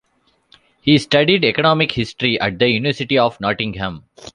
[0.81, 4.05] He studied Economic History at the University of Nottingham.